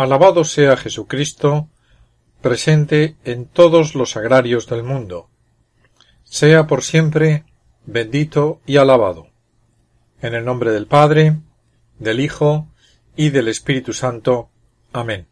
Alabado 0.00 0.44
sea 0.44 0.78
Jesucristo, 0.78 1.68
presente 2.40 3.16
en 3.24 3.44
todos 3.44 3.94
los 3.94 4.16
agrarios 4.16 4.66
del 4.66 4.82
mundo. 4.82 5.28
Sea 6.24 6.66
por 6.66 6.82
siempre 6.82 7.44
bendito 7.84 8.62
y 8.64 8.78
alabado. 8.78 9.28
En 10.22 10.34
el 10.34 10.46
nombre 10.46 10.70
del 10.72 10.86
Padre, 10.86 11.36
del 11.98 12.20
Hijo 12.20 12.66
y 13.14 13.28
del 13.28 13.48
Espíritu 13.48 13.92
Santo. 13.92 14.48
Amén. 14.94 15.26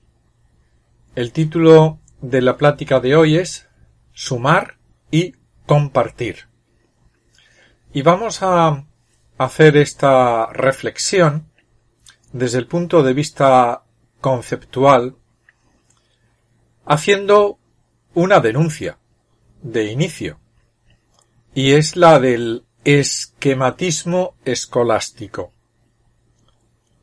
El 1.15 1.33
título 1.33 1.99
de 2.21 2.43
la 2.43 2.59
plática 2.59 3.01
de 3.01 3.17
hoy 3.17 3.39
es 3.39 3.71
Sumar 4.13 4.77
y 5.11 5.33
compartir. 5.65 6.41
Y 7.95 8.03
vamos 8.03 8.43
a 8.43 8.85
hacer 9.39 9.79
esta 9.79 10.53
reflexión 10.53 11.49
desde 12.35 12.59
el 12.59 12.67
punto 12.67 13.03
de 13.03 13.15
vista 13.15 13.85
conceptual 14.21 15.17
haciendo 16.85 17.59
una 18.15 18.41
denuncia 18.41 18.99
de 19.63 19.93
inicio 19.93 20.41
y 21.55 21.73
es 21.73 21.97
la 21.97 22.19
del 22.19 22.65
esquematismo 22.85 24.35
escolástico. 24.45 25.53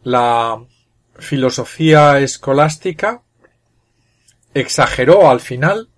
La 0.03 0.63
filosofía 1.17 2.19
escolástica 2.19 3.21
exageró 4.53 5.29
al 5.29 5.41
final 5.41 5.89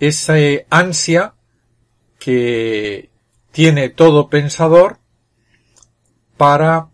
esa 0.00 0.34
ansia 0.70 1.34
que 2.18 3.10
tiene 3.52 3.88
todo 3.88 4.28
pensador 4.28 4.98
para 6.36 6.88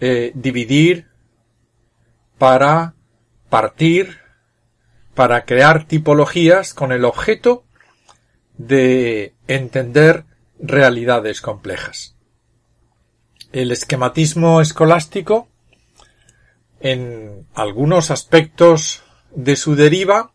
eh, 0.00 0.32
dividir, 0.34 1.05
para 2.38 2.94
partir, 3.48 4.18
para 5.14 5.44
crear 5.44 5.86
tipologías 5.86 6.74
con 6.74 6.92
el 6.92 7.04
objeto 7.04 7.64
de 8.58 9.34
entender 9.48 10.24
realidades 10.58 11.40
complejas. 11.40 12.16
El 13.52 13.72
esquematismo 13.72 14.60
escolástico, 14.60 15.48
en 16.80 17.46
algunos 17.54 18.10
aspectos 18.10 19.02
de 19.30 19.56
su 19.56 19.76
deriva, 19.76 20.32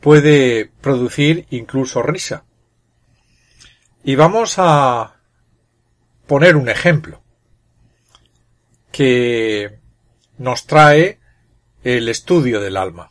puede 0.00 0.70
producir 0.80 1.46
incluso 1.50 2.02
risa. 2.02 2.44
Y 4.04 4.14
vamos 4.14 4.54
a 4.58 5.20
poner 6.26 6.56
un 6.56 6.68
ejemplo 6.68 7.22
que 8.92 9.80
nos 10.38 10.66
trae 10.66 11.18
el 11.82 12.08
estudio 12.08 12.60
del 12.60 12.76
alma. 12.76 13.10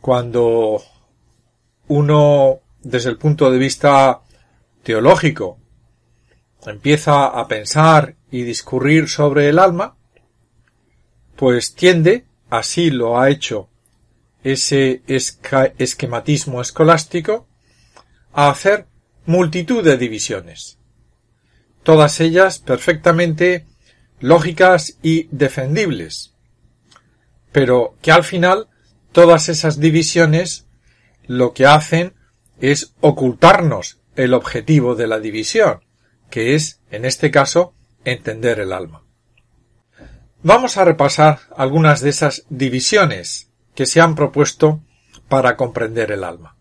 Cuando 0.00 0.82
uno, 1.88 2.60
desde 2.80 3.10
el 3.10 3.18
punto 3.18 3.50
de 3.50 3.58
vista 3.58 4.20
teológico, 4.82 5.58
empieza 6.66 7.26
a 7.26 7.46
pensar 7.48 8.16
y 8.30 8.42
discurrir 8.42 9.08
sobre 9.08 9.48
el 9.48 9.58
alma, 9.58 9.96
pues 11.36 11.74
tiende, 11.74 12.26
así 12.50 12.90
lo 12.90 13.18
ha 13.18 13.30
hecho 13.30 13.68
ese 14.42 15.02
esquematismo 15.06 16.60
escolástico, 16.60 17.46
a 18.32 18.50
hacer 18.50 18.86
multitud 19.26 19.84
de 19.84 19.96
divisiones, 19.96 20.78
todas 21.82 22.20
ellas 22.20 22.58
perfectamente 22.58 23.66
lógicas 24.20 24.98
y 25.02 25.28
defendibles, 25.30 26.34
pero 27.52 27.96
que 28.02 28.12
al 28.12 28.24
final 28.24 28.68
todas 29.12 29.48
esas 29.48 29.80
divisiones 29.80 30.66
lo 31.26 31.52
que 31.52 31.66
hacen 31.66 32.14
es 32.60 32.94
ocultarnos 33.00 33.98
el 34.16 34.34
objetivo 34.34 34.94
de 34.94 35.06
la 35.06 35.20
división, 35.20 35.84
que 36.30 36.54
es, 36.54 36.80
en 36.90 37.04
este 37.04 37.30
caso, 37.30 37.74
entender 38.04 38.60
el 38.60 38.72
alma. 38.72 39.04
Vamos 40.42 40.76
a 40.76 40.84
repasar 40.84 41.40
algunas 41.56 42.00
de 42.00 42.10
esas 42.10 42.44
divisiones 42.48 43.50
que 43.74 43.86
se 43.86 44.00
han 44.00 44.14
propuesto 44.14 44.80
para 45.28 45.56
comprender 45.56 46.10
el 46.10 46.24
alma. 46.24 46.56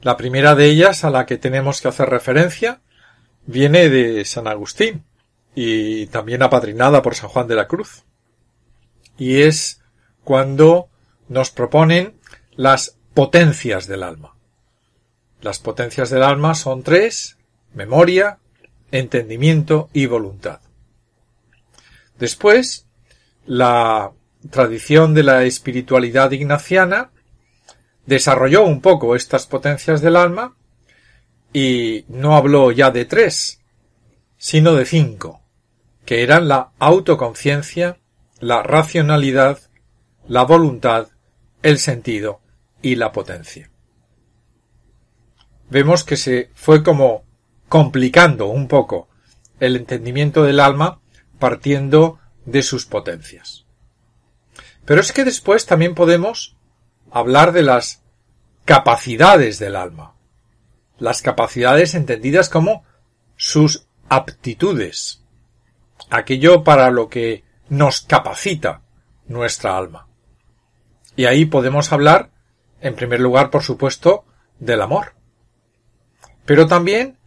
La 0.00 0.16
primera 0.16 0.54
de 0.54 0.66
ellas 0.66 1.04
a 1.04 1.10
la 1.10 1.26
que 1.26 1.38
tenemos 1.38 1.80
que 1.80 1.88
hacer 1.88 2.08
referencia 2.08 2.80
viene 3.46 3.88
de 3.88 4.24
San 4.24 4.48
Agustín 4.48 5.04
y 5.54 6.06
también 6.06 6.42
apadrinada 6.42 7.02
por 7.02 7.14
San 7.14 7.28
Juan 7.28 7.46
de 7.46 7.56
la 7.56 7.68
Cruz. 7.68 8.04
Y 9.18 9.42
es 9.42 9.82
cuando 10.24 10.88
nos 11.28 11.50
proponen 11.50 12.14
las 12.52 12.96
potencias 13.14 13.86
del 13.86 14.02
alma. 14.02 14.34
Las 15.40 15.58
potencias 15.58 16.10
del 16.10 16.22
alma 16.22 16.54
son 16.54 16.82
tres, 16.82 17.36
memoria, 17.74 18.38
entendimiento 18.90 19.90
y 19.92 20.06
voluntad. 20.06 20.60
Después, 22.18 22.86
la 23.46 24.12
tradición 24.50 25.14
de 25.14 25.22
la 25.24 25.44
espiritualidad 25.44 26.30
ignaciana 26.30 27.10
desarrolló 28.06 28.64
un 28.64 28.80
poco 28.80 29.16
estas 29.16 29.46
potencias 29.46 30.00
del 30.00 30.16
alma 30.16 30.56
y 31.52 32.04
no 32.08 32.36
habló 32.36 32.70
ya 32.72 32.90
de 32.90 33.04
tres, 33.04 33.60
sino 34.38 34.74
de 34.74 34.86
cinco, 34.86 35.41
que 36.04 36.22
eran 36.22 36.48
la 36.48 36.72
autoconciencia, 36.78 37.98
la 38.40 38.62
racionalidad, 38.62 39.58
la 40.26 40.42
voluntad, 40.42 41.08
el 41.62 41.78
sentido 41.78 42.40
y 42.80 42.96
la 42.96 43.12
potencia. 43.12 43.70
Vemos 45.70 46.04
que 46.04 46.16
se 46.16 46.50
fue 46.54 46.82
como 46.82 47.24
complicando 47.68 48.48
un 48.48 48.68
poco 48.68 49.08
el 49.60 49.76
entendimiento 49.76 50.42
del 50.42 50.60
alma 50.60 51.00
partiendo 51.38 52.18
de 52.44 52.62
sus 52.62 52.84
potencias. 52.84 53.64
Pero 54.84 55.00
es 55.00 55.12
que 55.12 55.24
después 55.24 55.66
también 55.66 55.94
podemos 55.94 56.56
hablar 57.10 57.52
de 57.52 57.62
las 57.62 58.02
capacidades 58.64 59.58
del 59.58 59.76
alma. 59.76 60.14
Las 60.98 61.22
capacidades 61.22 61.94
entendidas 61.94 62.48
como 62.48 62.84
sus 63.36 63.86
aptitudes. 64.08 65.21
Aquello 66.10 66.64
para 66.64 66.90
lo 66.90 67.08
que 67.08 67.44
nos 67.68 68.02
capacita 68.02 68.82
nuestra 69.26 69.76
alma. 69.76 70.08
Y 71.16 71.26
ahí 71.26 71.44
podemos 71.46 71.92
hablar, 71.92 72.30
en 72.80 72.94
primer 72.94 73.20
lugar, 73.20 73.50
por 73.50 73.62
supuesto, 73.62 74.24
del 74.58 74.82
amor. 74.82 75.14
Pero 76.44 76.66
también 76.66 77.18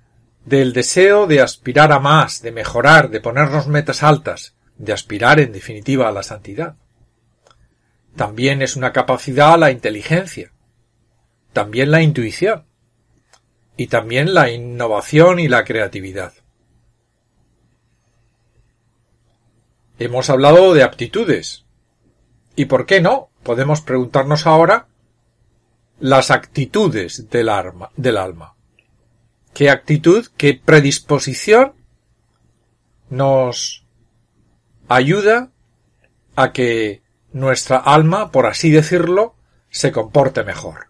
del 0.45 0.73
deseo 0.73 1.27
de 1.27 1.41
aspirar 1.41 1.91
a 1.91 1.99
más, 1.99 2.41
de 2.41 2.51
mejorar, 2.51 3.09
de 3.09 3.21
ponernos 3.21 3.67
metas 3.67 4.03
altas, 4.03 4.55
de 4.77 4.93
aspirar 4.93 5.39
en 5.39 5.51
definitiva 5.51 6.07
a 6.07 6.11
la 6.11 6.23
santidad. 6.23 6.75
También 8.15 8.61
es 8.61 8.75
una 8.75 8.93
capacidad 8.93 9.57
la 9.57 9.71
inteligencia, 9.71 10.51
también 11.53 11.91
la 11.91 12.01
intuición 12.01 12.65
y 13.77 13.87
también 13.87 14.33
la 14.33 14.51
innovación 14.51 15.39
y 15.39 15.47
la 15.47 15.63
creatividad. 15.63 16.33
Hemos 19.99 20.29
hablado 20.29 20.73
de 20.73 20.83
aptitudes. 20.83 21.65
¿Y 22.55 22.65
por 22.65 22.85
qué 22.85 23.01
no? 23.01 23.29
Podemos 23.43 23.81
preguntarnos 23.81 24.45
ahora 24.47 24.87
las 25.99 26.31
actitudes 26.31 27.29
del, 27.29 27.49
del 27.95 28.17
alma. 28.17 28.55
¿Qué 29.53 29.69
actitud, 29.69 30.27
qué 30.35 30.59
predisposición 30.63 31.73
nos 33.09 33.85
ayuda 34.87 35.51
a 36.35 36.51
que 36.51 37.03
nuestra 37.31 37.77
alma, 37.77 38.31
por 38.31 38.45
así 38.45 38.71
decirlo, 38.71 39.35
se 39.69 39.91
comporte 39.91 40.43
mejor. 40.43 40.87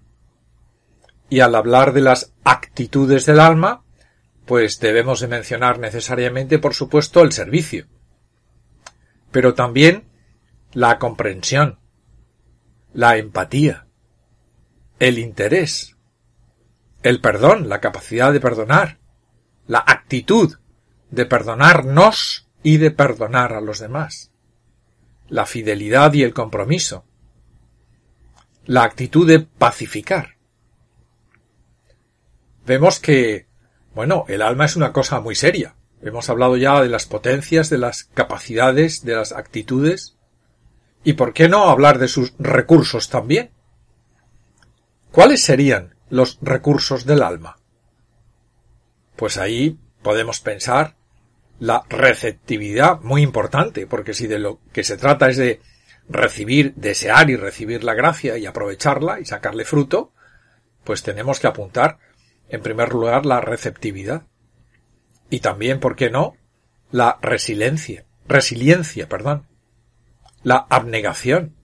Y 1.30 1.40
al 1.40 1.56
hablar 1.56 1.94
de 1.94 2.02
las 2.02 2.34
actitudes 2.44 3.26
del 3.26 3.40
alma, 3.40 3.84
pues 4.46 4.80
debemos 4.80 5.20
de 5.20 5.28
mencionar 5.28 5.80
necesariamente, 5.80 6.60
por 6.60 6.74
supuesto, 6.74 7.22
el 7.22 7.32
servicio. 7.32 7.88
Pero 9.36 9.54
también 9.54 10.06
la 10.72 10.98
comprensión, 10.98 11.78
la 12.94 13.18
empatía, 13.18 13.86
el 14.98 15.20
interés, 15.20 15.98
el 17.04 17.20
perdón, 17.20 17.68
la 17.68 17.82
capacidad 17.82 18.32
de 18.32 18.40
perdonar, 18.40 18.98
la 19.68 19.84
actitud 19.86 20.58
de 21.12 21.26
perdonarnos 21.26 22.48
y 22.64 22.78
de 22.78 22.92
perdonar 22.92 23.52
a 23.52 23.60
los 23.60 23.80
demás 23.80 24.32
la 25.28 25.46
fidelidad 25.46 26.14
y 26.14 26.24
el 26.24 26.34
compromiso, 26.34 27.04
la 28.64 28.84
actitud 28.84 29.28
de 29.28 29.42
pacificar. 29.42 30.38
Vemos 32.66 33.02
que, 33.02 33.48
bueno, 33.94 34.24
el 34.30 34.42
alma 34.42 34.64
es 34.64 34.78
una 34.78 34.94
cosa 34.94 35.20
muy 35.20 35.36
seria, 35.36 35.76
Hemos 36.06 36.30
hablado 36.30 36.56
ya 36.56 36.80
de 36.84 36.88
las 36.88 37.08
potencias, 37.08 37.72
de 37.72 37.80
las 37.80 38.04
capacidades, 38.04 39.04
de 39.04 39.16
las 39.16 39.32
actitudes. 39.32 40.16
¿Y 41.04 41.14
por 41.14 41.34
qué 41.34 41.50
no 41.50 41.68
hablar 41.68 41.98
de 41.98 42.08
sus 42.08 42.36
recursos 42.38 43.10
también? 43.10 43.50
¿Cuáles 45.12 45.42
serían 45.42 45.96
los 46.12 46.38
recursos 46.44 47.08
del 47.08 47.24
alma? 47.24 47.58
Pues 49.16 49.40
ahí 49.40 49.80
podemos 50.04 50.42
pensar 50.42 50.96
la 51.58 51.84
receptividad 51.90 53.02
muy 53.02 53.24
importante, 53.24 53.88
porque 53.88 54.14
si 54.14 54.28
de 54.28 54.38
lo 54.38 54.60
que 54.74 54.84
se 54.84 54.98
trata 54.98 55.28
es 55.28 55.38
de 55.38 55.60
recibir, 56.08 56.76
desear 56.76 57.32
y 57.32 57.36
recibir 57.36 57.84
la 57.84 57.96
gracia 57.96 58.38
y 58.38 58.46
aprovecharla 58.46 59.20
y 59.20 59.26
sacarle 59.26 59.66
fruto, 59.66 60.14
pues 60.84 61.02
tenemos 61.02 61.40
que 61.40 61.48
apuntar 61.48 61.98
en 62.48 62.62
primer 62.62 62.94
lugar 62.94 63.26
la 63.26 63.42
receptividad. 63.42 64.28
Y 65.30 65.40
también, 65.40 65.80
¿por 65.80 65.96
qué 65.96 66.10
no? 66.10 66.36
La 66.92 67.18
resiliencia, 67.22 68.06
resiliencia, 68.28 69.10
perdón. 69.10 69.48
La 70.44 70.66
abnegación. 70.70 71.56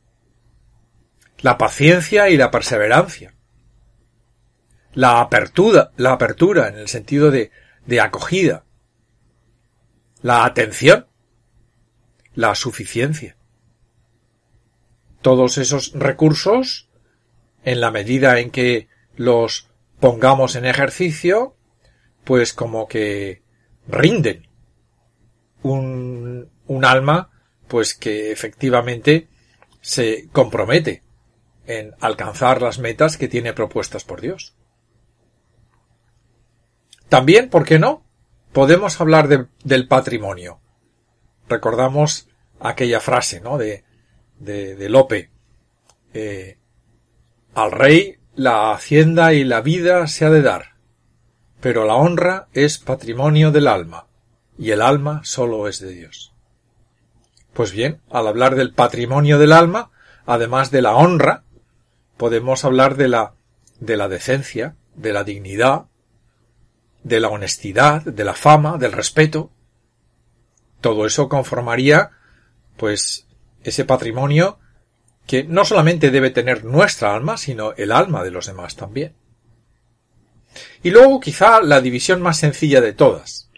La 1.40 1.58
paciencia 1.58 2.30
y 2.30 2.38
la 2.38 2.52
perseverancia. 2.52 3.34
La 4.94 5.22
apertura, 5.22 5.92
la 5.98 6.14
apertura 6.14 6.68
en 6.68 6.78
el 6.78 6.88
sentido 6.88 7.32
de, 7.32 7.52
de 7.86 8.02
acogida. 8.02 8.66
La 10.22 10.46
atención. 10.46 11.08
La 12.34 12.56
suficiencia. 12.56 13.38
Todos 15.22 15.58
esos 15.58 15.94
recursos, 15.94 16.90
en 17.64 17.80
la 17.80 17.92
medida 17.92 18.40
en 18.40 18.50
que 18.50 18.88
los 19.16 19.70
pongamos 20.00 20.56
en 20.56 20.66
ejercicio, 20.66 21.56
pues 22.24 22.54
como 22.54 22.88
que 22.88 23.44
rinden 23.88 24.48
un, 25.64 26.50
un 26.68 26.86
alma, 26.86 27.30
pues 27.68 27.94
que 27.94 28.32
efectivamente 28.32 29.28
se 29.82 30.30
compromete 30.32 31.04
en 31.66 31.94
alcanzar 32.00 32.62
las 32.62 32.80
metas 32.80 33.18
que 33.18 33.28
tiene 33.28 33.54
propuestas 33.54 34.04
por 34.04 34.22
Dios. 34.22 34.56
También, 37.10 37.50
¿por 37.50 37.66
qué 37.66 37.80
no? 37.80 38.06
Podemos 38.54 39.00
hablar 39.02 39.28
de, 39.28 39.48
del 39.64 39.88
patrimonio. 39.88 40.60
Recordamos 41.48 42.28
aquella 42.60 43.00
frase, 43.00 43.42
¿no? 43.42 43.58
De, 43.58 43.84
de, 44.40 44.76
de 44.76 44.90
Lope. 44.90 45.30
Eh, 46.14 46.58
al 47.54 47.72
rey 47.72 48.18
la 48.36 48.72
hacienda 48.72 49.34
y 49.34 49.44
la 49.44 49.62
vida 49.62 50.08
se 50.08 50.26
ha 50.26 50.30
de 50.30 50.42
dar, 50.42 50.71
pero 51.62 51.86
la 51.86 51.96
honra 51.96 52.48
es 52.54 52.80
patrimonio 52.80 53.52
del 53.52 53.68
alma, 53.68 54.08
y 54.58 54.72
el 54.72 54.82
alma 54.82 55.22
sólo 55.24 55.68
es 55.68 55.80
de 55.80 55.90
Dios. 55.90 56.34
Pues 57.54 57.72
bien, 57.72 58.02
al 58.10 58.28
hablar 58.28 58.56
del 58.56 58.74
patrimonio 58.74 59.38
del 59.38 59.52
alma, 59.52 59.92
además 60.26 60.72
de 60.72 60.82
la 60.82 60.96
honra, 60.96 61.44
podemos 62.18 62.66
hablar 62.66 62.96
de 62.96 63.08
la, 63.08 63.34
de 63.80 63.96
la 63.96 64.08
decencia, 64.08 64.76
de 64.96 65.14
la 65.14 65.24
dignidad, 65.24 65.86
de 67.04 67.20
la 67.20 67.30
honestidad, 67.30 68.02
de 68.04 68.24
la 68.24 68.34
fama, 68.34 68.78
del 68.78 68.92
respeto. 68.92 69.52
Todo 70.82 71.06
eso 71.06 71.30
conformaría, 71.30 72.12
pues, 72.78 73.28
ese 73.64 73.86
patrimonio 73.86 74.58
que 75.28 75.44
no 75.44 75.64
solamente 75.66 76.10
debe 76.10 76.32
tener 76.32 76.66
nuestra 76.66 77.14
alma, 77.14 77.38
sino 77.38 77.74
el 77.74 77.92
alma 77.92 78.24
de 78.24 78.32
los 78.32 78.48
demás 78.48 78.76
también. 78.76 79.14
Y 80.84 80.90
luego 80.92 81.20
quizá 81.20 81.62
la 81.62 81.82
división 81.82 82.22
más 82.22 82.38
sencilla 82.38 82.82
de 82.82 82.94
todas, 82.94 83.50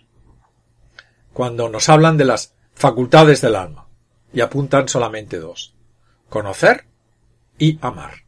cuando 1.34 1.70
nos 1.70 1.90
hablan 1.90 2.18
de 2.18 2.26
las 2.26 2.54
facultades 2.74 3.42
del 3.42 3.56
alma, 3.56 3.88
y 4.34 4.42
apuntan 4.42 4.88
solamente 4.88 5.40
dos, 5.40 5.74
conocer 6.30 6.86
y 7.58 7.78
amar. 7.82 8.24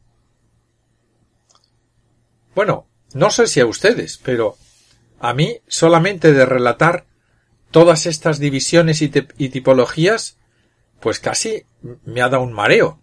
Bueno, 2.53 2.87
no 3.13 3.29
sé 3.29 3.47
si 3.47 3.59
a 3.59 3.65
ustedes, 3.65 4.17
pero 4.17 4.57
a 5.19 5.33
mí 5.33 5.59
solamente 5.67 6.31
de 6.31 6.45
relatar 6.45 7.05
todas 7.71 8.05
estas 8.05 8.39
divisiones 8.39 9.01
y, 9.01 9.09
tipologías, 9.09 10.37
pues 11.01 11.19
casi 11.19 11.65
me 12.05 12.21
ha 12.21 12.29
dado 12.29 12.43
un 12.43 12.53
mareo, 12.53 13.01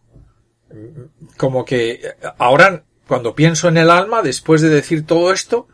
como 1.37 1.65
que 1.65 2.15
ahora 2.39 2.85
cuando 3.07 3.35
pienso 3.35 3.69
en 3.69 3.77
el 3.77 3.91
alma, 3.91 4.23
después 4.23 4.61
de 4.63 4.69
decir 4.69 5.07
todo 5.07 5.33
esto, 5.33 5.69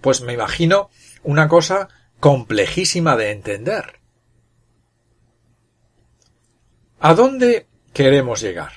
pues 0.00 0.20
me 0.20 0.32
imagino 0.32 0.90
una 1.22 1.48
cosa 1.48 1.88
complejísima 2.20 3.16
de 3.16 3.30
entender. 3.30 4.00
¿A 7.00 7.14
dónde 7.14 7.66
queremos 7.92 8.40
llegar? 8.40 8.72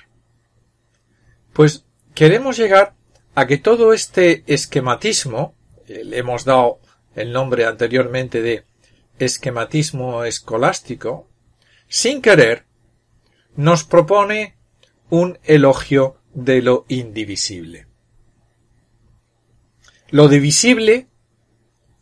Pues 1.54 1.86
queremos 2.13 2.57
llegar 2.57 2.96
a 3.36 3.48
que 3.48 3.57
todo 3.57 3.94
este 3.94 4.44
esquematismo, 4.48 5.56
le 5.88 6.18
hemos 6.18 6.46
dado 6.46 6.80
el 7.16 7.31
nombre 7.31 7.66
anteriormente 7.66 8.42
de 8.42 8.66
esquematismo 9.19 10.24
escolástico, 10.24 11.30
sin 11.88 12.22
querer, 12.22 12.66
nos 13.56 13.84
propone 13.84 14.58
un 15.10 15.40
elogio 15.44 16.18
de 16.34 16.62
lo 16.62 16.86
indivisible. 16.88 17.88
Lo 20.10 20.28
divisible, 20.28 21.07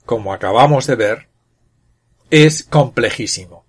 como 0.06 0.34
acabamos 0.34 0.88
de 0.88 0.96
ver, 0.96 1.30
es 2.30 2.64
complejísimo. 2.64 3.66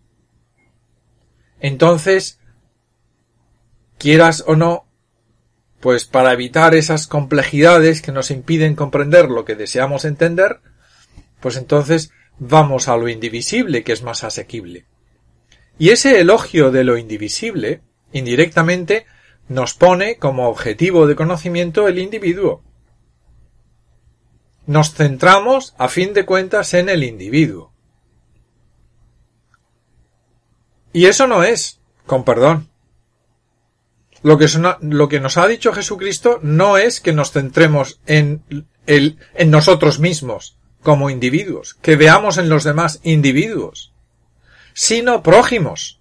Entonces, 1.61 2.41
quieras 3.99 4.45
o 4.47 4.57
no, 4.57 4.87
pues 5.81 6.05
para 6.05 6.33
evitar 6.33 6.75
esas 6.75 7.07
complejidades 7.07 8.03
que 8.03 8.13
nos 8.13 8.31
impiden 8.31 8.75
comprender 8.75 9.31
lo 9.31 9.45
que 9.45 9.55
deseamos 9.55 10.05
entender, 10.05 10.61
pues 11.41 11.57
entonces 11.57 12.11
vamos 12.39 12.89
a 12.89 12.97
lo 12.97 13.09
indivisible, 13.09 13.85
que 13.85 13.93
es 13.93 14.03
más 14.03 14.25
asequible. 14.25 14.87
Y 15.79 15.91
ese 15.91 16.21
elogio 16.21 16.71
de 16.71 16.85
lo 16.85 16.97
indivisible, 16.97 17.83
indirectamente, 18.13 19.07
nos 19.49 19.75
pone 19.75 20.17
como 20.17 20.49
objetivo 20.49 21.07
de 21.07 21.17
conocimiento 21.17 21.87
el 21.89 21.99
individuo. 21.99 22.63
Nos 24.67 24.95
centramos, 24.95 25.75
a 25.79 25.89
fin 25.89 26.15
de 26.15 26.25
cuentas, 26.25 26.75
en 26.75 26.89
el 26.89 27.05
individuo. 27.05 27.73
Y 30.93 31.07
eso 31.07 31.27
no 31.27 31.43
es, 31.43 31.81
con 32.07 32.25
perdón. 32.25 32.69
Lo 34.23 34.39
que, 34.39 34.47
lo 34.81 35.09
que 35.09 35.21
nos 35.21 35.37
ha 35.37 35.47
dicho 35.47 35.73
Jesucristo 35.73 36.39
no 36.43 36.79
es 36.79 37.01
que 37.01 37.13
nos 37.13 37.33
centremos 37.33 38.01
en, 38.07 38.43
el, 38.87 39.19
en 39.35 39.51
nosotros 39.51 39.99
mismos 39.99 40.57
como 40.83 41.11
individuos, 41.11 41.75
que 41.75 41.97
veamos 41.97 42.39
en 42.39 42.49
los 42.49 42.65
demás 42.65 43.01
individuos, 43.03 43.93
sino 44.73 45.23
prójimos. 45.23 46.01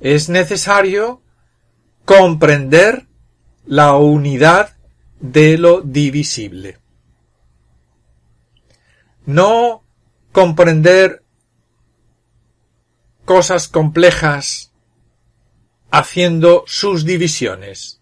es 0.00 0.28
necesario 0.28 1.22
comprender 2.04 3.06
la 3.66 3.96
unidad 3.96 4.75
de 5.20 5.58
lo 5.58 5.80
divisible. 5.80 6.78
No 9.24 9.82
comprender 10.32 11.22
cosas 13.24 13.68
complejas 13.68 14.72
haciendo 15.90 16.64
sus 16.66 17.04
divisiones, 17.04 18.00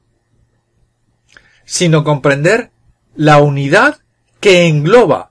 sino 1.65 2.05
comprender 2.05 2.73
la 3.15 3.39
unidad 3.39 4.01
que 4.41 4.67
engloba 4.67 5.31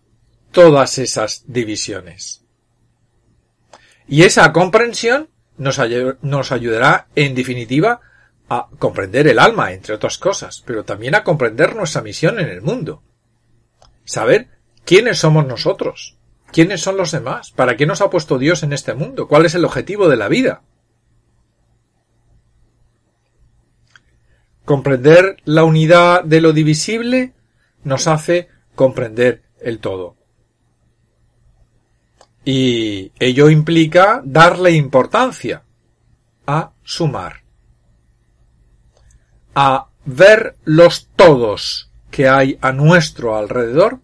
todas 0.52 0.98
esas 0.98 1.44
divisiones. 1.48 2.44
Y 4.08 4.24
esa 4.24 4.52
comprensión 4.54 5.30
nos, 5.58 5.80
ayudará, 5.80 7.08
en 7.16 7.36
definitiva, 7.36 8.02
a 8.50 8.68
comprender 8.78 9.28
el 9.28 9.40
alma, 9.40 9.72
entre 9.72 9.96
otras 9.96 10.18
cosas, 10.18 10.64
pero 10.66 10.84
también 10.84 11.16
a 11.16 11.24
comprender 11.24 11.76
nuestra 11.76 12.02
misión 12.02 12.40
en 12.40 12.50
el 12.50 12.62
mundo. 12.62 13.02
Saber 14.06 14.50
quiénes 14.86 15.20
somos 15.20 15.46
nosotros, 15.46 16.18
quiénes 16.52 16.82
son 16.82 16.98
los 16.98 17.12
demás, 17.12 17.52
para 17.52 17.78
qué 17.78 17.86
nos 17.86 18.02
ha 18.02 18.10
puesto 18.10 18.38
Dios 18.38 18.64
en 18.64 18.74
este 18.74 18.94
mundo, 18.94 19.28
cuál 19.28 19.46
es 19.46 19.56
el 19.56 19.66
objetivo 19.66 20.10
de 20.10 20.18
la 20.18 20.28
vida. 20.28 20.62
Comprender 24.66 25.38
la 25.46 25.64
unidad 25.64 26.24
de 26.24 26.42
lo 26.42 26.54
divisible 26.54 27.34
nos 27.84 28.08
hace 28.08 28.48
comprender 28.76 29.44
el 29.60 29.80
todo. 29.80 30.16
Y 32.46 33.12
ello 33.20 33.50
implica 33.50 34.22
darle 34.24 34.72
importancia 34.72 35.64
a 36.46 36.72
sumar, 36.84 37.43
a 39.56 39.90
ver 40.06 40.58
los 40.66 41.08
todos 41.16 41.92
que 42.12 42.28
hay 42.28 42.58
a 42.62 42.72
nuestro 42.72 43.36
alrededor 43.36 44.00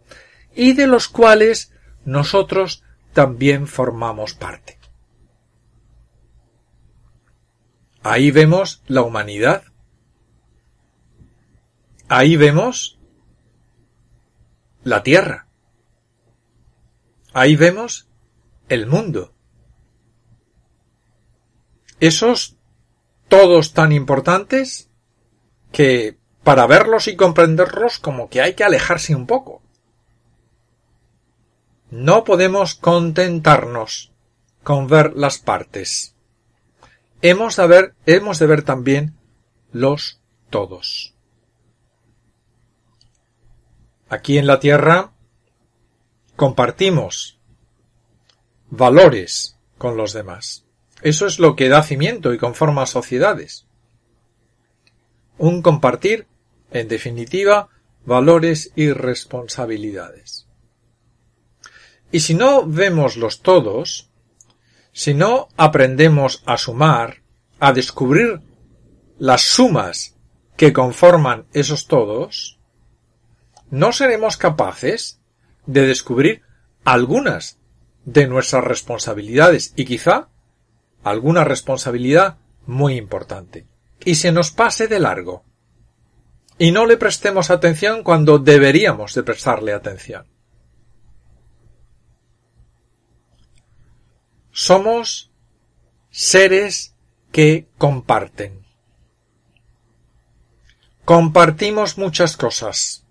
y 0.56 0.74
de 0.74 0.88
los 0.88 1.08
cuales 1.08 1.72
nosotros 2.06 2.84
también 3.14 3.68
formamos 3.68 4.34
parte. 4.34 4.80
Ahí 8.02 8.32
vemos 8.32 8.82
la 8.88 9.02
humanidad. 9.02 9.64
Ahí 12.08 12.38
vemos 12.38 12.98
la 14.84 15.04
tierra. 15.04 15.48
Ahí 17.34 17.56
vemos 17.56 18.10
el 18.70 18.88
mundo. 18.88 19.34
Esos 22.00 22.58
todos 23.28 23.74
tan 23.74 23.92
importantes 23.92 24.89
que 25.72 26.18
para 26.44 26.68
verlos 26.68 27.08
y 27.08 27.16
comprenderlos 27.16 28.00
como 28.00 28.30
que 28.30 28.42
hay 28.42 28.54
que 28.54 28.64
alejarse 28.64 29.16
un 29.16 29.28
poco. 29.28 29.62
No 31.92 32.24
podemos 32.24 32.76
contentarnos 32.76 34.12
con 34.64 34.88
ver 34.88 35.14
las 35.16 35.40
partes. 35.40 36.16
Hemos 37.22 37.56
de 37.56 37.68
ver, 37.68 37.96
hemos 38.06 38.40
de 38.40 38.48
ver 38.48 38.64
también 38.64 39.16
los 39.72 40.20
todos. 40.50 41.16
Aquí 44.08 44.38
en 44.38 44.48
la 44.48 44.60
Tierra 44.60 45.12
compartimos 46.36 47.40
valores 48.70 49.58
con 49.78 49.98
los 49.98 50.14
demás. 50.14 50.66
Eso 51.02 51.28
es 51.28 51.40
lo 51.40 51.56
que 51.56 51.70
da 51.70 51.84
cimiento 51.84 52.34
y 52.34 52.38
conforma 52.38 52.86
sociedades. 52.86 53.69
Un 55.40 55.64
compartir, 55.64 56.28
en 56.72 56.88
definitiva, 56.88 57.70
valores 58.06 58.72
y 58.76 58.92
responsabilidades. 58.92 60.48
Y 62.12 62.20
si 62.20 62.34
no 62.34 62.66
vemos 62.66 63.18
los 63.18 63.42
todos, 63.42 64.10
si 64.92 65.14
no 65.14 65.48
aprendemos 65.58 66.44
a 66.46 66.58
sumar, 66.58 67.22
a 67.60 67.74
descubrir 67.74 68.42
las 69.18 69.42
sumas 69.42 70.16
que 70.58 70.74
conforman 70.74 71.46
esos 71.54 71.88
todos, 71.88 72.60
no 73.72 73.94
seremos 73.94 74.36
capaces 74.36 75.22
de 75.66 75.88
descubrir 75.88 76.42
algunas 76.84 77.60
de 78.04 78.28
nuestras 78.28 78.64
responsabilidades 78.64 79.74
y 79.78 79.86
quizá 79.86 80.28
alguna 81.04 81.46
responsabilidad 81.46 82.40
muy 82.66 82.96
importante. 82.96 83.69
Y 84.06 84.16
se 84.16 84.32
nos 84.32 84.52
pase 84.52 84.88
de 84.88 85.00
largo. 85.00 85.44
Y 86.58 86.72
no 86.72 86.86
le 86.86 86.98
prestemos 86.98 87.50
atención 87.50 88.04
cuando 88.04 88.40
deberíamos 88.40 89.14
de 89.14 89.24
prestarle 89.24 89.74
atención. 89.74 90.28
Somos 94.52 95.32
seres 96.10 96.96
que 97.32 97.70
comparten. 97.78 98.66
Compartimos 101.06 101.98
muchas 101.98 102.36
cosas. 102.36 103.06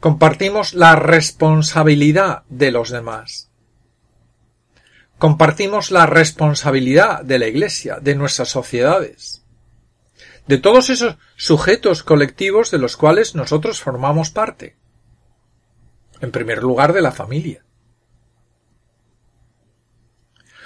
Compartimos 0.00 0.72
la 0.72 0.94
responsabilidad 0.94 2.44
de 2.48 2.70
los 2.70 2.90
demás. 2.90 3.45
Compartimos 5.18 5.90
la 5.90 6.06
responsabilidad 6.06 7.22
de 7.22 7.38
la 7.38 7.46
Iglesia, 7.46 7.98
de 8.00 8.14
nuestras 8.14 8.50
sociedades, 8.50 9.44
de 10.46 10.58
todos 10.58 10.90
esos 10.90 11.16
sujetos 11.36 12.02
colectivos 12.02 12.70
de 12.70 12.78
los 12.78 12.96
cuales 12.96 13.34
nosotros 13.34 13.80
formamos 13.80 14.30
parte. 14.30 14.76
En 16.20 16.30
primer 16.32 16.62
lugar, 16.62 16.92
de 16.92 17.02
la 17.02 17.12
familia. 17.12 17.64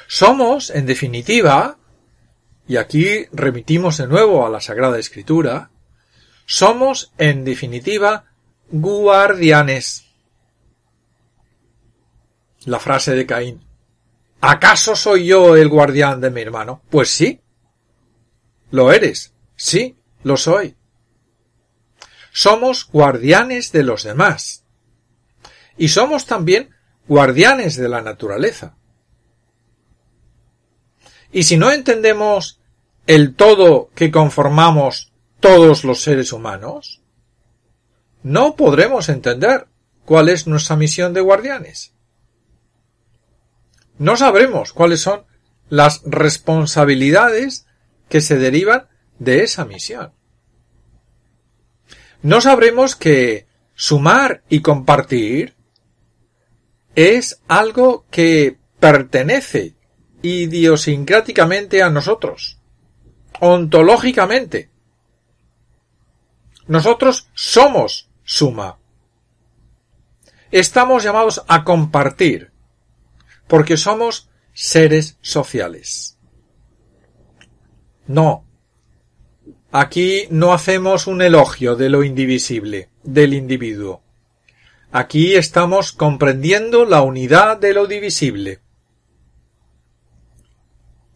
Somos, 0.09 0.71
en 0.71 0.87
definitiva, 0.87 1.79
y 2.67 2.77
aquí 2.77 3.27
remitimos 3.33 3.99
de 3.99 4.09
nuevo 4.09 4.45
a 4.45 4.51
la 4.51 4.61
Sagrada 4.61 4.99
Escritura, 4.99 5.71
somos, 6.45 7.13
en 7.19 7.45
definitiva, 7.45 8.25
guardianes. 8.71 10.07
La 12.65 12.81
frase 12.81 13.15
de 13.15 13.27
Caín. 13.27 13.70
¿Acaso 14.41 14.97
soy 14.97 15.27
yo 15.27 15.57
el 15.57 15.69
guardián 15.69 16.21
de 16.21 16.31
mi 16.31 16.41
hermano? 16.41 16.83
Pues 16.91 17.11
sí. 17.11 17.41
Lo 18.71 18.93
eres. 18.93 19.35
Sí, 19.57 19.99
lo 20.23 20.37
soy. 20.37 20.77
Somos 22.33 22.89
guardianes 22.91 23.73
de 23.73 23.83
los 23.83 24.05
demás. 24.05 24.65
Y 25.77 25.89
somos 25.89 26.27
también 26.27 26.71
guardianes 27.07 27.77
de 27.77 27.89
la 27.89 28.01
naturaleza. 28.01 28.77
Y 31.33 31.43
si 31.43 31.57
no 31.57 31.71
entendemos 31.71 32.61
el 33.07 33.35
todo 33.35 33.91
que 33.95 34.11
conformamos 34.11 35.13
todos 35.41 35.85
los 35.85 36.03
seres 36.03 36.33
humanos, 36.33 37.03
no 38.23 38.57
podremos 38.57 39.09
entender 39.09 39.67
cuál 40.05 40.29
es 40.29 40.47
nuestra 40.47 40.77
misión 40.77 41.13
de 41.15 41.21
guardianes. 41.21 41.95
No 44.01 44.17
sabremos 44.17 44.73
cuáles 44.73 45.03
son 45.03 45.27
las 45.69 46.01
responsabilidades 46.07 47.67
que 48.09 48.23
se 48.23 48.37
derivan 48.39 48.89
de 49.19 49.45
esa 49.45 49.67
misión. 49.67 50.15
No 52.23 52.41
sabremos 52.41 52.97
que 52.97 53.47
sumar 53.75 54.43
y 54.49 54.63
compartir 54.63 55.55
es 56.95 57.43
algo 57.47 58.07
que 58.11 58.57
pertenece 58.79 59.75
idiosincráticamente 60.23 61.83
a 61.83 61.91
nosotros, 61.91 62.59
ontológicamente. 63.39 64.71
Nosotros 66.67 67.29
somos 67.35 68.09
suma. 68.25 68.79
Estamos 70.51 71.03
llamados 71.05 71.45
a 71.49 71.65
compartir, 71.65 72.50
porque 73.51 73.77
somos 73.77 74.31
seres 74.55 75.19
sociales. 75.21 76.17
No. 78.07 78.47
Aquí 79.71 80.25
no 80.31 80.55
hacemos 80.55 81.07
un 81.07 81.21
elogio 81.21 81.77
de 81.77 81.91
lo 81.91 82.03
indivisible, 82.03 82.89
del 83.05 83.35
individuo. 83.35 84.03
Aquí 84.91 85.35
estamos 85.35 85.93
comprendiendo 85.93 86.87
la 86.87 87.03
unidad 87.03 87.59
de 87.59 87.75
lo 87.75 87.87
divisible 87.87 88.63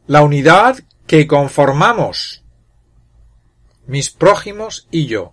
la 0.06 0.22
unidad 0.22 0.80
que 1.06 1.26
conformamos 1.26 2.42
mis 3.86 4.10
prójimos 4.10 4.86
y 4.90 5.06
yo. 5.06 5.32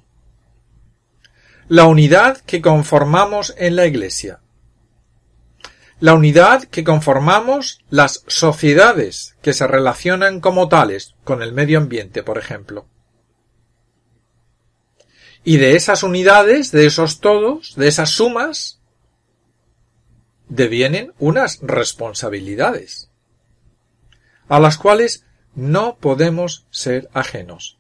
La 1.68 1.86
unidad 1.86 2.38
que 2.42 2.62
conformamos 2.62 3.54
en 3.58 3.76
la 3.76 3.86
Iglesia. 3.86 4.40
La 6.02 6.16
unidad 6.16 6.64
que 6.64 6.84
conformamos 6.84 7.86
las 7.92 8.24
sociedades 8.26 9.36
que 9.44 9.54
se 9.54 9.68
relacionan 9.68 10.40
como 10.40 10.68
tales 10.68 11.14
con 11.24 11.44
el 11.44 11.54
medio 11.54 11.78
ambiente, 11.78 12.24
por 12.24 12.40
ejemplo. 12.40 12.88
Y 15.44 15.58
de 15.58 15.76
esas 15.76 16.02
unidades, 16.02 16.72
de 16.72 16.88
esos 16.88 17.20
todos, 17.20 17.76
de 17.76 17.88
esas 17.88 18.10
sumas, 18.10 18.82
devienen 20.50 21.14
unas 21.20 21.60
responsabilidades 21.62 23.12
a 24.48 24.60
las 24.60 24.80
cuales 24.80 25.24
no 25.54 25.98
podemos 25.98 26.66
ser 26.72 27.10
ajenos 27.14 27.78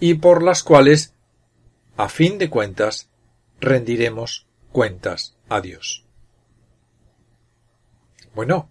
y 0.00 0.14
por 0.14 0.42
las 0.42 0.64
cuales, 0.64 1.14
a 1.96 2.08
fin 2.08 2.36
de 2.38 2.50
cuentas, 2.50 3.10
rendiremos 3.60 4.48
cuentas 4.72 5.36
a 5.48 5.60
Dios. 5.60 6.09
Bueno, 8.40 8.70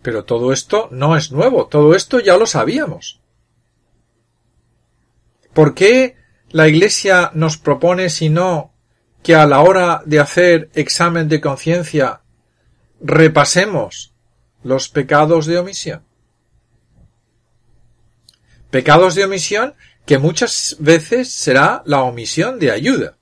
pero 0.00 0.24
todo 0.24 0.52
esto 0.52 0.86
no 0.92 1.16
es 1.16 1.32
nuevo, 1.32 1.66
todo 1.66 1.96
esto 1.96 2.20
ya 2.20 2.36
lo 2.36 2.46
sabíamos. 2.46 3.20
¿Por 5.52 5.74
qué 5.74 6.14
la 6.50 6.68
Iglesia 6.68 7.32
nos 7.34 7.58
propone, 7.58 8.10
si 8.10 8.28
no, 8.28 8.72
que 9.24 9.34
a 9.34 9.44
la 9.44 9.60
hora 9.62 10.02
de 10.06 10.20
hacer 10.20 10.70
examen 10.74 11.28
de 11.28 11.40
conciencia 11.40 12.20
repasemos 13.00 14.14
los 14.62 14.88
pecados 14.88 15.46
de 15.46 15.58
omisión? 15.58 16.04
Pecados 18.70 19.16
de 19.16 19.24
omisión 19.24 19.74
que 20.06 20.18
muchas 20.18 20.76
veces 20.78 21.28
será 21.28 21.82
la 21.86 22.02
omisión 22.02 22.60
de 22.60 22.70
ayuda. 22.70 23.18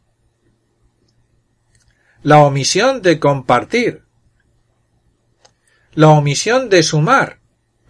La 2.22 2.40
omisión 2.40 3.00
de 3.00 3.18
compartir. 3.18 4.09
La 5.94 6.08
omisión 6.08 6.68
de 6.68 6.82
sumar, 6.82 7.40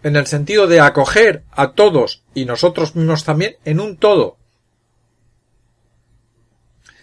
en 0.03 0.15
el 0.15 0.25
sentido 0.27 0.67
de 0.67 0.79
acoger 0.79 1.43
a 1.51 1.73
todos 1.73 2.23
y 2.33 2.45
nosotros 2.45 2.95
mismos 2.95 3.23
también 3.23 3.57
en 3.65 3.79
un 3.79 3.97
todo. 3.97 4.37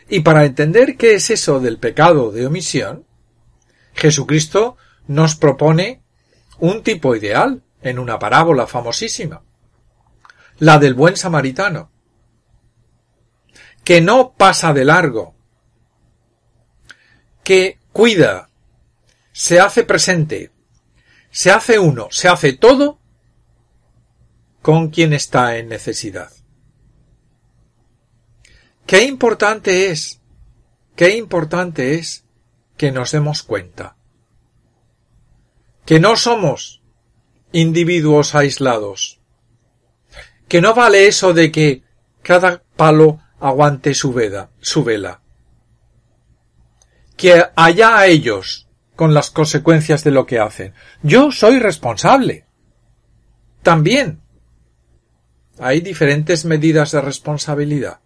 Y 0.09 0.21
para 0.21 0.45
entender 0.45 0.97
qué 0.97 1.15
es 1.15 1.31
eso 1.31 1.61
del 1.61 1.79
pecado 1.79 2.33
de 2.33 2.47
omisión, 2.47 3.05
Jesucristo 3.95 4.77
nos 5.07 5.37
propone 5.37 6.03
un 6.59 6.83
tipo 6.83 7.15
ideal 7.15 7.63
en 7.83 7.99
una 7.99 8.19
parábola 8.19 8.67
famosísima, 8.67 9.43
la 10.59 10.79
del 10.79 10.95
buen 10.95 11.17
samaritano, 11.17 11.91
que 13.85 14.01
no 14.01 14.35
pasa 14.37 14.73
de 14.73 14.85
largo, 14.85 15.35
que 17.45 17.79
cuida, 17.93 18.51
se 19.33 19.61
hace 19.61 19.85
presente, 19.85 20.51
se 21.31 21.51
hace 21.51 21.79
uno, 21.79 22.09
se 22.11 22.29
hace 22.29 22.53
todo 22.53 22.99
con 24.63 24.89
quien 24.89 25.13
está 25.13 25.57
en 25.57 25.69
necesidad. 25.69 26.31
Qué 28.87 29.05
importante 29.05 29.91
es, 29.91 30.21
qué 30.97 31.17
importante 31.17 31.95
es 31.95 32.25
que 32.77 32.93
nos 32.93 33.13
demos 33.13 33.43
cuenta 33.43 33.97
que 35.85 36.01
no 36.01 36.17
somos 36.17 36.83
individuos 37.51 38.35
aislados, 38.35 39.21
que 40.47 40.61
no 40.61 40.75
vale 40.75 41.07
eso 41.07 41.33
de 41.33 41.51
que 41.51 41.83
cada 42.23 42.63
palo 42.77 43.21
aguante 43.41 43.95
su 43.95 44.13
veda, 44.13 44.51
su 44.61 44.85
vela, 44.85 45.23
que 47.17 47.43
allá 47.57 47.99
a 47.99 48.07
ellos 48.07 48.68
con 48.99 49.15
las 49.15 49.31
consecuencias 49.31 50.03
de 50.03 50.11
lo 50.11 50.27
que 50.27 50.41
hacen. 50.41 50.75
Yo 51.05 51.31
soy 51.31 51.61
responsable. 51.61 52.47
También. 53.63 54.21
Hay 55.61 55.83
diferentes 55.83 56.45
medidas 56.45 56.91
de 56.91 57.01
responsabilidad. 57.01 58.01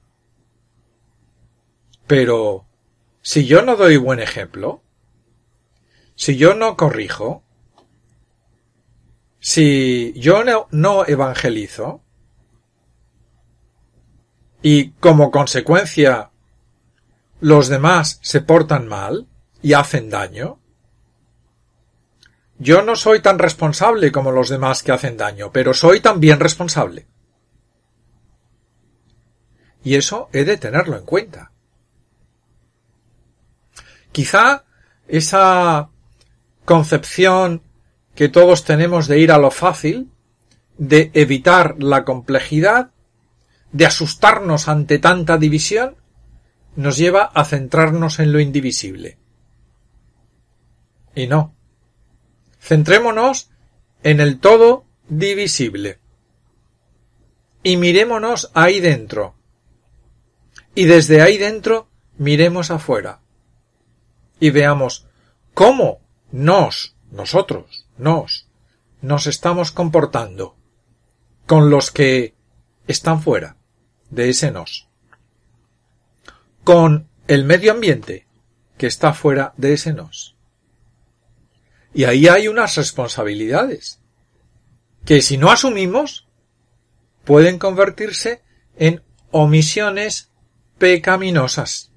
Pero, 2.07 2.67
si 3.23 3.47
yo 3.47 3.63
no 3.63 3.77
doy 3.77 3.97
buen 3.97 4.21
ejemplo, 4.21 4.83
si 6.15 6.37
yo 6.37 6.53
no 6.53 6.77
corrijo, 6.77 7.43
si 9.41 10.13
yo 10.15 10.45
no, 10.45 10.69
no 10.73 11.07
evangelizo, 11.07 12.03
y 14.61 14.91
como 14.91 15.31
consecuencia 15.31 16.33
los 17.41 17.69
demás 17.69 18.19
se 18.21 18.43
portan 18.43 18.89
mal 18.89 19.27
y 19.63 19.73
hacen 19.73 20.11
daño, 20.11 20.59
yo 22.63 22.83
no 22.83 22.95
soy 22.95 23.19
tan 23.19 23.41
responsable 23.41 24.13
como 24.13 24.31
los 24.31 24.49
demás 24.49 24.85
que 24.85 24.93
hacen 24.93 25.17
daño, 25.17 25.51
pero 25.51 25.75
soy 25.75 25.99
también 25.99 26.39
responsable. 26.39 27.09
Y 29.83 29.97
eso 29.97 30.29
he 30.33 30.45
de 30.45 30.57
tenerlo 30.59 30.97
en 30.97 31.05
cuenta. 31.05 31.51
Quizá 34.13 34.65
esa 35.09 35.91
concepción 36.65 37.65
que 38.15 38.29
todos 38.29 38.65
tenemos 38.65 39.09
de 39.09 39.19
ir 39.19 39.33
a 39.33 39.39
lo 39.39 39.51
fácil, 39.51 40.13
de 40.79 41.11
evitar 41.15 41.83
la 41.83 42.05
complejidad, 42.05 42.93
de 43.73 43.87
asustarnos 43.87 44.69
ante 44.69 45.01
tanta 45.01 45.37
división, 45.37 45.97
nos 46.77 46.97
lleva 46.97 47.25
a 47.25 47.45
centrarnos 47.45 48.21
en 48.21 48.33
lo 48.33 48.39
indivisible. 48.39 49.19
Y 51.17 51.27
no. 51.27 51.57
Centrémonos 52.63 53.51
en 54.05 54.21
el 54.21 54.39
todo 54.39 54.85
divisible. 55.09 55.99
Y 57.63 57.77
mirémonos 57.77 58.51
ahí 58.55 58.81
dentro. 58.81 59.35
Y 60.75 60.87
desde 60.87 61.23
ahí 61.23 61.39
dentro 61.39 61.89
miremos 62.17 62.71
afuera 62.71 63.21
y 64.39 64.51
veamos 64.51 65.07
cómo 65.55 66.01
nos, 66.31 66.97
nosotros, 67.11 67.87
nos, 67.97 68.49
nos 69.01 69.27
estamos 69.27 69.71
comportando 69.71 70.57
con 71.47 71.71
los 71.71 71.91
que 71.91 72.35
están 72.87 73.23
fuera 73.23 73.57
de 74.11 74.31
ese 74.31 74.51
nos, 74.51 74.89
con 76.65 77.09
el 77.29 77.45
medio 77.45 77.73
ambiente 77.73 78.27
que 78.79 78.87
está 78.87 79.13
fuera 79.13 79.53
de 79.57 79.75
ese 79.75 79.93
nos. 79.93 80.37
Y 81.95 82.05
ahí 82.05 82.29
hay 82.29 82.49
unas 82.49 82.77
responsabilidades 82.77 84.01
que 85.05 85.21
si 85.21 85.37
no 85.37 85.51
asumimos 85.51 86.27
pueden 87.25 87.59
convertirse 87.59 88.43
en 88.77 89.03
omisiones 89.31 90.31
pecaminosas. 90.79 91.91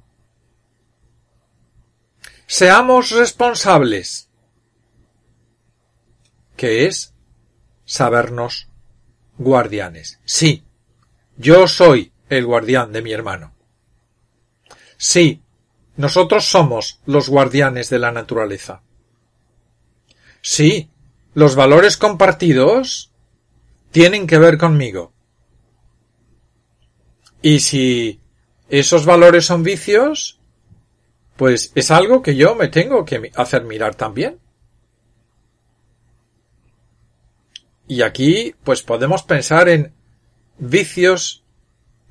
Seamos 2.48 3.12
responsables. 3.12 4.30
¿Qué 6.56 6.86
es? 6.86 7.14
Sabernos 7.86 8.70
guardianes. 9.38 10.20
Sí, 10.26 10.64
yo 11.38 11.68
soy 11.68 12.14
el 12.30 12.46
guardián 12.46 12.92
de 12.92 13.02
mi 13.02 13.12
hermano. 13.12 13.54
Sí, 14.98 15.42
nosotros 15.98 16.46
somos 16.46 17.02
los 17.06 17.30
guardianes 17.30 17.90
de 17.90 18.00
la 18.00 18.12
naturaleza. 18.12 18.82
Sí, 20.48 20.92
los 21.34 21.56
valores 21.56 21.98
compartidos 21.98 23.12
tienen 23.90 24.28
que 24.28 24.38
ver 24.38 24.60
conmigo. 24.60 25.12
Y 27.42 27.62
si 27.62 28.22
esos 28.70 29.08
valores 29.08 29.48
son 29.48 29.64
vicios, 29.64 30.40
pues 31.36 31.72
es 31.74 31.90
algo 31.90 32.22
que 32.22 32.36
yo 32.36 32.54
me 32.54 32.68
tengo 32.68 33.06
que 33.06 33.32
hacer 33.34 33.64
mirar 33.64 33.96
también. 33.96 34.40
Y 37.88 38.04
aquí, 38.04 38.54
pues 38.64 38.84
podemos 38.84 39.24
pensar 39.24 39.68
en 39.68 39.96
vicios, 40.60 41.44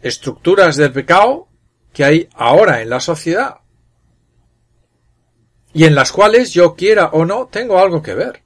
estructuras 0.02 0.74
del 0.74 0.90
pecado 0.90 1.46
que 1.92 2.02
hay 2.02 2.28
ahora 2.34 2.82
en 2.82 2.90
la 2.90 2.98
sociedad. 2.98 3.58
Y 5.74 5.84
en 5.84 5.94
las 5.94 6.12
cuales 6.12 6.54
yo 6.54 6.74
quiera 6.74 7.06
o 7.12 7.26
no 7.26 7.48
tengo 7.48 7.78
algo 7.78 8.00
que 8.00 8.14
ver. 8.14 8.42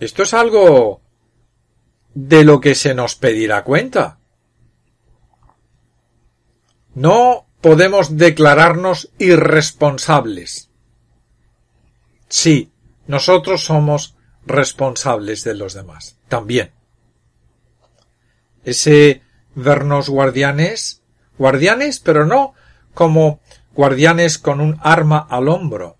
Esto 0.00 0.24
es 0.24 0.34
algo 0.34 1.00
de 2.12 2.44
lo 2.44 2.60
que 2.60 2.74
se 2.74 2.94
nos 2.94 3.14
pedirá 3.14 3.64
cuenta. 3.64 4.18
No 6.94 7.46
podemos 7.60 8.16
declararnos 8.16 9.10
irresponsables. 9.18 10.68
Sí, 12.28 12.72
nosotros 13.06 13.64
somos 13.64 14.16
responsables 14.44 15.44
de 15.44 15.54
los 15.54 15.74
demás. 15.74 16.18
También. 16.28 16.72
Ese 18.64 19.22
vernos 19.54 20.08
guardianes, 20.08 21.02
guardianes, 21.38 22.00
pero 22.00 22.26
no 22.26 22.54
como 22.94 23.40
guardianes 23.74 24.38
con 24.38 24.60
un 24.60 24.78
arma 24.82 25.26
al 25.28 25.48
hombro, 25.48 25.98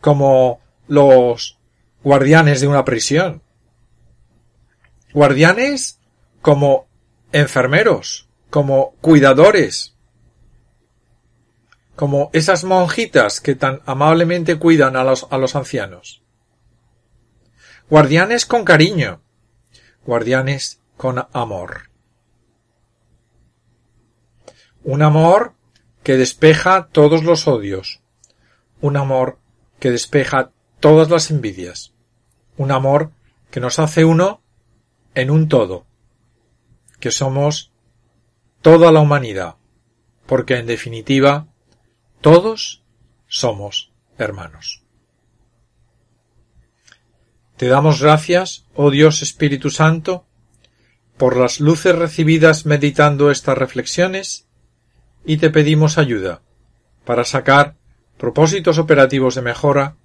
como 0.00 0.60
los 0.88 1.58
guardianes 2.02 2.60
de 2.60 2.68
una 2.68 2.84
prisión. 2.84 3.42
Guardianes 5.12 6.00
como 6.40 6.86
enfermeros, 7.32 8.28
como 8.50 8.94
cuidadores, 9.00 9.94
como 11.94 12.30
esas 12.32 12.64
monjitas 12.64 13.40
que 13.40 13.54
tan 13.54 13.80
amablemente 13.86 14.58
cuidan 14.58 14.96
a 14.96 15.04
los, 15.04 15.26
a 15.30 15.38
los 15.38 15.56
ancianos. 15.56 16.22
Guardianes 17.88 18.46
con 18.46 18.64
cariño, 18.64 19.22
guardianes 20.04 20.80
con 20.96 21.26
amor. 21.32 21.90
Un 24.84 25.02
amor 25.02 25.54
que 26.06 26.16
despeja 26.16 26.86
todos 26.92 27.24
los 27.24 27.48
odios, 27.48 28.00
un 28.80 28.96
amor 28.96 29.40
que 29.80 29.90
despeja 29.90 30.52
todas 30.78 31.10
las 31.10 31.32
envidias, 31.32 31.94
un 32.56 32.70
amor 32.70 33.10
que 33.50 33.58
nos 33.58 33.80
hace 33.80 34.04
uno 34.04 34.40
en 35.16 35.32
un 35.32 35.48
todo, 35.48 35.84
que 37.00 37.10
somos 37.10 37.72
toda 38.62 38.92
la 38.92 39.00
humanidad, 39.00 39.56
porque 40.26 40.58
en 40.58 40.66
definitiva 40.66 41.48
todos 42.20 42.84
somos 43.26 43.92
hermanos. 44.16 44.84
Te 47.56 47.66
damos 47.66 48.00
gracias, 48.00 48.68
oh 48.76 48.92
Dios 48.92 49.22
Espíritu 49.22 49.70
Santo, 49.70 50.24
por 51.16 51.36
las 51.36 51.58
luces 51.58 51.96
recibidas 51.96 52.64
meditando 52.64 53.32
estas 53.32 53.58
reflexiones 53.58 54.46
y 55.26 55.36
te 55.38 55.50
pedimos 55.50 55.98
ayuda 55.98 56.40
para 57.04 57.24
sacar 57.24 57.74
propósitos 58.16 58.78
operativos 58.78 59.34
de 59.34 59.42
mejora 59.42 59.96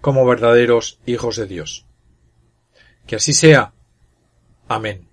como 0.00 0.24
verdaderos 0.24 1.00
hijos 1.04 1.36
de 1.36 1.46
Dios. 1.46 1.84
Que 3.06 3.16
así 3.16 3.32
sea. 3.32 3.72
Amén. 4.68 5.08